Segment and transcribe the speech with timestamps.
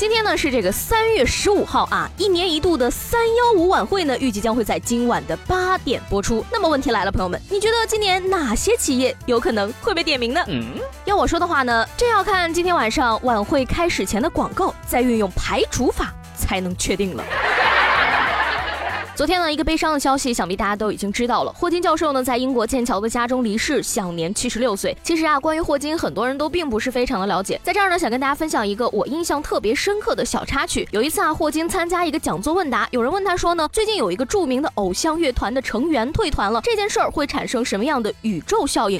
[0.00, 6.42] 今天呢是这个三月十五号啊，一年一度的三幺五晚会呢，预计将会在今晚的八点播出。
[6.50, 10.42] 那么问题来了，朋友们，你觉得今年哪些企业有可能会被点名呢？
[10.48, 10.64] 嗯，
[11.04, 17.22] 要我说的话呢，这要看今天晚上晚会开始前的广告，再运用排除法才能确定了。
[19.20, 21.52] 昨天呢，一个悲伤的消息，想必大家都已经知道了。
[21.52, 24.96] 霍金教授呢，在英国剑桥的家中离世，享年七十六岁。
[25.04, 27.60] 其实啊，关于霍金，很多人都并不是非常的了解。
[27.62, 30.88] 在这儿呢，想跟大家分享一个我印象特别深刻的小插曲。
[30.90, 38.98] 有一次啊，霍金参加一个讲座问答，有人问他说呢，最近有一个著名的偶像乐团的成员退团了，这件事儿会产生什么样的宇宙效应？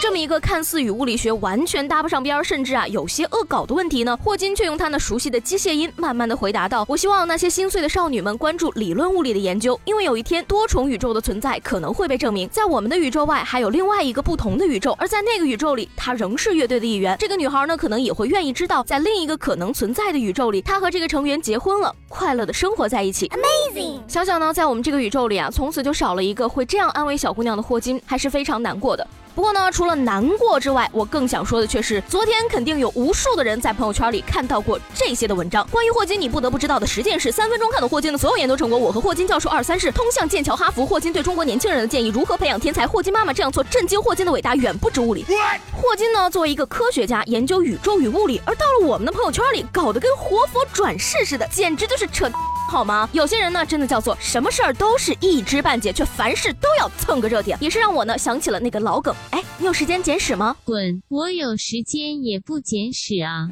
[0.00, 17.16] 这么一个看似与物理学完全搭不上边，甚至啊有些恶搞的问题呢，霍金却用他那熟悉的机械音，慢慢的回答道：“我希望那些心碎的少女们关注理论物理的研究，因为有一天多重宇宙的存在可能会被证明，在我们的宇宙外还有另外一个不同的宇宙，而在那个宇宙里，她仍是乐队的一员。
[17.20, 23.28] 这个女孩呢，可能也会愿意知道，在另一个可能存在的宇宙里，她和这个成员结婚了，快乐的生活在一起。
[23.28, 24.00] Amazing！
[24.08, 29.06] 想想呢，在我们这个宇宙里啊，从此就少了一个会这样安慰小姑娘的霍金，还是非常难过的。
[29.34, 35.66] 不过呢，除了难过之外，我更想说的却是，昨天肯定有无数的人在朋友圈里看到过这些的文章。
[35.70, 38.78] 关于霍金，你不得不知道的十件事，三分钟看懂霍金的所有研究成果。
[38.78, 40.84] 我和霍金教授二三事，通向剑桥哈佛。
[40.84, 42.86] 霍金对中国年轻人的建议，如何培养天才？
[42.86, 45.24] 霍金妈妈这样做，震惊霍金的伟大远不止物理。
[45.72, 52.28] 霍金呢，作为一个科学家，研究宇宙与物理，而到了我们的朋友圈里，搞得跟活佛转世似的，简直就是扯。
[52.68, 53.08] 好吗？
[53.12, 59.14] 有些人呢，真的叫做什么事儿都是一知半解，却凡事都要蹭个热点，也是让我呢想起了那个老梗。
[59.30, 60.54] 哎，你有时间捡屎吗？
[60.64, 61.02] 滚！
[61.08, 63.48] 我有时间也不捡屎啊。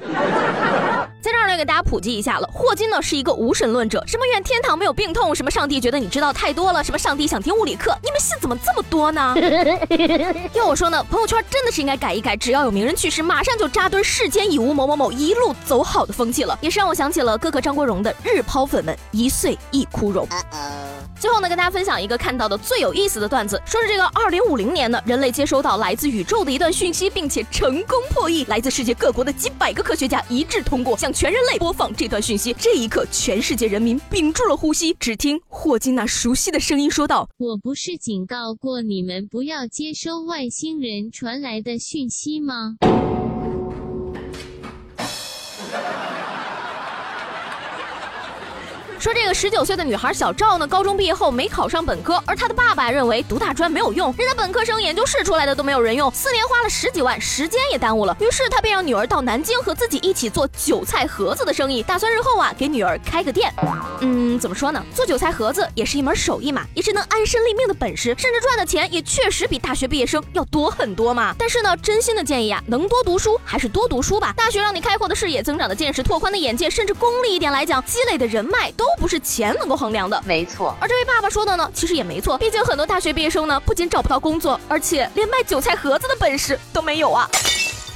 [1.27, 2.49] 在这儿呢，给大家普及一下了。
[2.53, 9.35] 霍金呢是一个无神论者，什么愿天堂没有病痛，什么上帝觉得你知道太多了，什么上帝想听物理课，你们信怎么这么多呢？
[10.55, 18.97] 要我说呢，朋友圈真的是应该改一改，只要有名人去世，马上就扎堆世间已无某某某，一路走好的风气了，也是让我想起了哥哥张国荣的日抛粉们。
[19.11, 20.29] 一岁一枯荣。
[21.19, 28.45] 最后呢，跟大家分享一个看到的最有意思的段子，说是这个二零五零年呢，人类接收到来自宇宙的一段讯息，并且成功破译。
[28.45, 32.55] 来自世界各国的几百个科学家一致通过，向全人类播放这段讯息。
[32.59, 34.95] 这一刻，全世界人民屏住了呼吸。
[35.01, 42.77] 只听霍金那熟悉的声音说道：“我不是警告过你们不要接收外星人传来的讯息吗？”
[48.99, 58.17] 说这个十九岁的女孩小赵呢，高中毕业后没考上本科，而她的爸爸认为读大专没有用，人家本科生、研究室出来的都没有人用，四年花了十几万，时间也耽误了。
[58.21, 63.53] 于是他便让女儿到南京和自己一起做韭菜盒子的生意，打算日后啊给女儿开个店。
[64.01, 64.83] 嗯，怎么说呢？
[64.95, 71.35] 做韭菜盒子也是一门手艺嘛，也是能安身立命的本事，甚至赚的钱也确实比大学毕业生要多很多嘛。
[71.39, 74.33] 但是呢，真心的建议啊，能多读书还是多读书吧。
[74.37, 78.87] 大学让你开阔的视野、增长的见识、拓宽的眼界，甚至功利一点来讲，积累的人脉都。
[78.97, 80.75] 都不是钱能够衡量的，没错。
[80.81, 82.39] 而这位爸爸说的呢，其实也没错。
[82.39, 87.29] 毕竟很多大学毕业生呢，不仅找不到工作，而且连卖韭菜盒子的本事都没有啊。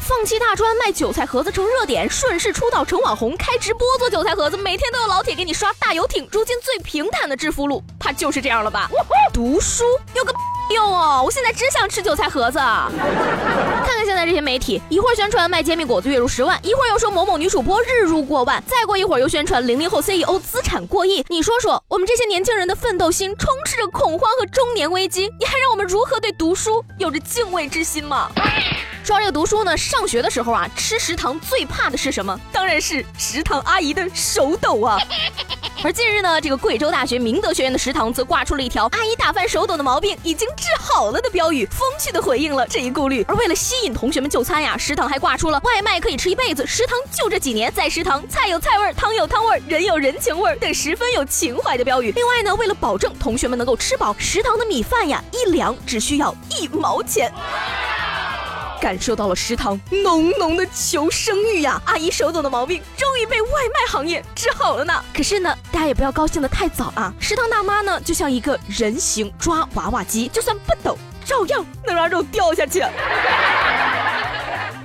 [0.03, 6.28] 放弃大专卖韭菜盒子成热点，顺势出道成网红，开直播做韭菜盒子，每天都有老铁给你刷大游艇。
[6.33, 8.91] 如今最平坦的致富路，怕就是这样了吧？
[9.33, 9.84] 读书
[10.15, 10.34] 有个。
[10.75, 11.22] 哟！
[11.22, 12.58] 我现在只想吃韭菜盒子。
[12.58, 21.25] 看看现在这些媒体，一会儿宣传卖煎饼果子月入十万，一会儿又说某某女主播日入过万，再过一会儿又宣传零零后 CEO 资产过亿。
[21.28, 28.30] 你说说，我们这些年轻人的奋斗心充斥着恐慌和中年危机，你还让我们如何对读书有着敬畏之心吗？
[29.03, 32.38] 说这个读书呢，上学的时候啊，吃食堂最怕的是什么？
[32.53, 34.98] 当然是食堂阿姨的手抖啊。
[35.84, 43.24] 而近日呢，这个贵州大学明德学院的食堂则挂出了一条“阿姨打饭手抖的毛病已经治好了”的标语，风趣的回应了这一顾虑。
[43.26, 52.12] 而为了吸引同学们就餐呀，食堂还挂出了“外卖可以吃一辈子，食堂就这几年，在食堂菜有菜味儿，汤有汤味儿，人有人情味儿”等十分有情怀的标语。
[52.12, 57.33] 另外呢，为了保证同学们能够吃饱，食堂的米饭呀一两只需要一毛钱。
[58.80, 61.80] 感受到了食堂浓浓的求生欲呀！
[61.84, 65.04] 阿姨手抖的毛病终于被外卖行业治好了呢。
[65.15, 67.12] 可是呢，大家也不要高兴的太早啊！
[67.21, 72.82] 食堂大妈呢，就像一个人形抓娃娃机，就算不抖，照样能让肉掉下去。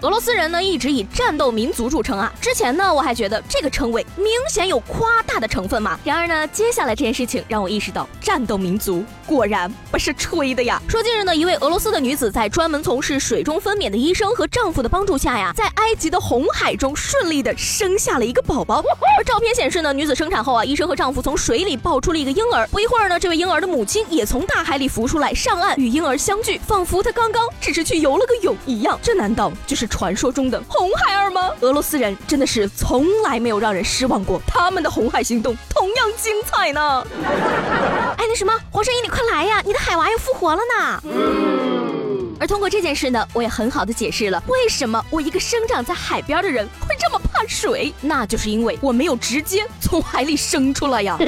[0.02, 2.32] 俄罗斯人呢一直以战斗民族著称啊。
[2.42, 6.00] 之前呢我还觉得这个称谓明显有夸大的成分嘛。
[6.04, 10.82] 然而呢，接下来这件事情让我意识到，战斗民族果然不是吹的呀。
[10.88, 18.84] 说近日呢，一位俄罗斯的女子在专门从事水中分娩的医生和丈夫的帮助下呀，在埃及的红海中顺利的生下了一个宝宝。
[19.18, 22.68] 而照片显示呢，女子生产后啊，医生和丈夫从水里抱出了一个婴儿。
[22.68, 29.00] 不一会儿呢，这位婴儿的母亲也从大海里浮出来，上岸与婴儿相聚，仿佛她刚刚只是去游了个泳一样。
[29.02, 31.52] 这难道就是传说中的红孩儿吗？
[31.62, 37.06] 俄罗斯人真的是从来没有让人失望过，他们的红海行动同样精彩呢。
[38.18, 41.02] 哎，那什么，黄圣依，你快来呀，你的海娃又复活了呢。
[42.38, 51.18] 而通过这件事呢，我也很好的解释了为什么我一个生长在海边的人会这么怕水，那就是因为我没有直接从海里生出来呀。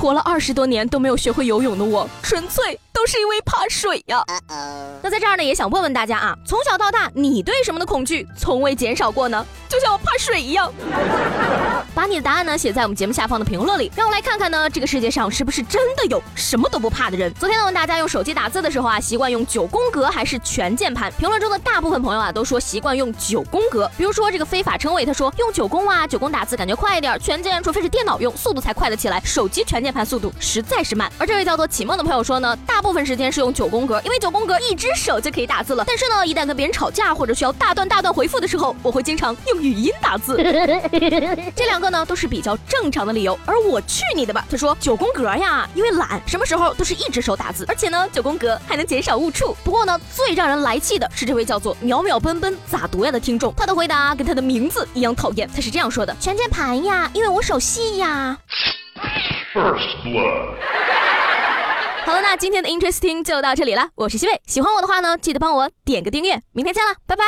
[0.00, 4.24] 活了二十多年都没有学会游泳的我，纯粹都是因为怕水呀。
[5.02, 9.44] 那在这儿呢，也想问问大家啊，从小到大你对什么的恐惧从未减少过呢？
[9.68, 10.72] 就像我怕水一样。
[11.94, 17.32] 把你的答案呢写在我们节目下方的评论里，让我来看看呢，这个世界上是不是真的有什么都不怕的人？
[17.34, 21.12] 昨天呢问大家用手机打字的时候啊，习惯用九宫格还是全键盘？
[21.18, 23.90] 评论中的大部分朋友啊都说习惯用九宫格。
[23.98, 31.10] 比如说这个非法称谓，他说用九宫啊，九宫打字感觉快一点，全键除非是电脑用，速度才快得起来，手机全键盘速度实在是慢。
[31.18, 35.84] 而这位叫做启梦的朋友说呢，大部分时间是用九宫格，因为九宫格一只手就可以打字了。
[35.86, 40.36] 但是呢，一旦跟别人吵架或者需要大段大段回复的时候，我会经常用语音打字。
[41.54, 44.44] 这两个呢都是比较正常的理由，而我去你的吧！
[44.50, 49.56] 他说九宫格呀，因为懒，什么时候都是一只手打字，而且呢九宫格还能减少误触。
[49.64, 55.48] 不过呢，最让人来气的是这位叫做秒秒奔奔咋读呀的听众，他的回答跟他的名字一样讨厌。
[55.54, 58.36] 他是这样说的：全键盘呀，因为我手细呀。
[59.52, 60.54] First blood。
[62.04, 63.88] 好了，那今天的 Interesting 就到这里了。
[63.96, 66.40] 我是西贝，喜欢我的话呢，记得帮我点个订阅。
[66.52, 67.24] 明天见了，拜拜。